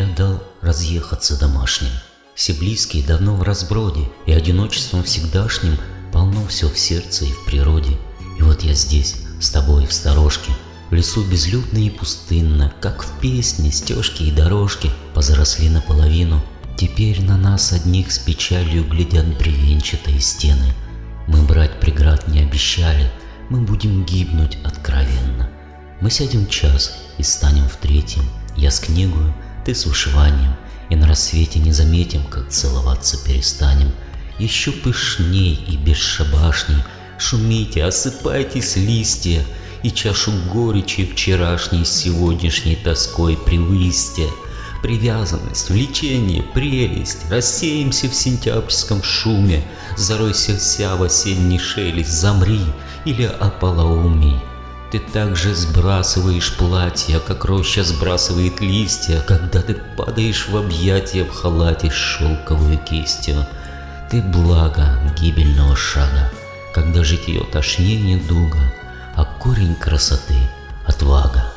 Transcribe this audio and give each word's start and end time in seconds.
я 0.00 0.06
дал 0.14 0.42
разъехаться 0.62 1.38
домашним. 1.38 1.90
Все 2.34 2.54
близкие 2.54 3.04
давно 3.04 3.36
в 3.36 3.42
разброде, 3.42 4.08
и 4.26 4.32
одиночеством 4.32 5.04
всегдашним 5.04 5.76
полно 6.10 6.46
все 6.46 6.70
в 6.70 6.78
сердце 6.78 7.26
и 7.26 7.32
в 7.32 7.44
природе. 7.44 7.98
И 8.38 8.42
вот 8.42 8.62
я 8.62 8.72
здесь, 8.72 9.16
с 9.40 9.50
тобой 9.50 9.86
в 9.86 9.92
сторожке, 9.92 10.52
в 10.88 10.94
лесу 10.94 11.22
безлюдно 11.22 11.78
и 11.78 11.90
пустынно, 11.90 12.72
как 12.80 13.02
в 13.02 13.20
песне 13.20 13.70
стежки 13.70 14.22
и 14.22 14.30
дорожки 14.30 14.90
позаросли 15.14 15.68
наполовину. 15.68 16.42
Теперь 16.78 17.22
на 17.22 17.36
нас 17.36 17.72
одних 17.72 18.10
с 18.10 18.18
печалью 18.18 18.88
глядят 18.88 19.26
бревенчатые 19.38 20.18
стены. 20.20 20.72
Мы 21.26 21.42
брать 21.42 21.78
преград 21.78 22.26
не 22.26 22.40
обещали, 22.40 23.12
мы 23.50 23.60
будем 23.60 24.04
гибнуть 24.06 24.56
откровенно. 24.64 25.50
Мы 26.00 26.10
сядем 26.10 26.46
час 26.46 26.96
и 27.18 27.22
станем 27.22 27.68
в 27.68 27.76
третьем, 27.76 28.24
я 28.56 28.70
с 28.70 28.80
книгою, 28.80 29.34
ты 29.64 29.74
с 29.74 29.86
вышиванием, 29.86 30.54
и 30.88 30.96
на 30.96 31.06
рассвете 31.06 31.58
не 31.58 31.72
заметим, 31.72 32.24
как 32.24 32.48
целоваться 32.48 33.16
перестанем. 33.24 33.92
Еще 34.38 34.72
пышней 34.72 35.54
и 35.54 35.76
бесшабашней 35.76 36.82
шумите, 37.18 37.84
осыпайтесь 37.84 38.76
листья, 38.76 39.44
и 39.82 39.90
чашу 39.90 40.32
горечи 40.52 41.06
вчерашней 41.06 41.84
сегодняшней 41.84 42.76
тоской 42.76 43.36
привысьте. 43.36 44.28
Привязанность, 44.82 45.70
влечение, 45.70 46.42
прелесть, 46.42 47.30
рассеемся 47.30 48.08
в 48.08 48.14
сентябрьском 48.14 49.02
шуме, 49.02 49.62
заройся 49.96 50.56
вся 50.56 50.96
в 50.96 51.02
осенний 51.02 51.58
шелест, 51.58 52.10
замри 52.10 52.60
или 53.04 53.24
ополоумей. 53.24 54.36
Ты 54.90 54.98
также 54.98 55.54
сбрасываешь 55.54 56.56
платье, 56.56 57.20
как 57.20 57.44
роща 57.44 57.84
сбрасывает 57.84 58.60
листья, 58.60 59.20
когда 59.20 59.62
ты 59.62 59.74
падаешь 59.96 60.48
в 60.48 60.56
объятия 60.56 61.22
в 61.24 61.30
халате 61.30 61.90
с 61.90 61.94
шелковой 61.94 62.76
кистью. 62.76 63.46
Ты 64.10 64.20
благо 64.20 64.98
гибельного 65.16 65.76
шага, 65.76 66.28
когда 66.74 67.04
житье 67.04 67.44
тошнее 67.52 68.16
дуга, 68.18 68.58
а 69.14 69.24
корень 69.24 69.76
красоты— 69.76 70.34
отвага, 70.86 71.49